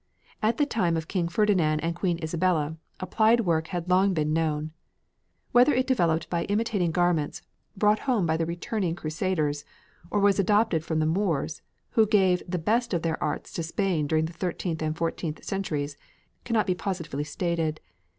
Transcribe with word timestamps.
At 0.41 0.57
the 0.57 0.65
time 0.65 0.97
of 0.97 1.07
King 1.07 1.27
Ferdinand 1.27 1.81
and 1.81 1.95
Queen 1.95 2.17
Isabella, 2.23 2.75
applied 2.99 3.41
work 3.41 3.67
had 3.67 3.87
long 3.87 4.15
been 4.15 4.33
known. 4.33 4.71
Whether 5.51 5.75
it 5.75 5.85
developed 5.85 6.25
from 6.25 6.43
imitating 6.49 6.89
garments 6.89 7.43
brought 7.77 7.99
home 8.09 8.25
by 8.25 8.35
the 8.35 8.47
returning 8.47 8.95
Crusaders, 8.95 9.63
or 10.09 10.19
was 10.19 10.39
adopted 10.39 10.83
from 10.83 10.97
the 10.97 11.05
Moors, 11.05 11.61
who 11.91 12.07
gave 12.07 12.41
the 12.47 12.57
best 12.57 12.95
of 12.95 13.03
their 13.03 13.23
arts 13.23 13.53
to 13.53 13.61
Spain 13.61 14.07
during 14.07 14.25
the 14.25 14.33
thirteenth 14.33 14.81
and 14.81 14.97
fourteenth 14.97 15.43
centuries, 15.43 15.97
cannot 16.45 16.65
be 16.65 16.73
positively 16.73 17.23
stated. 17.23 17.79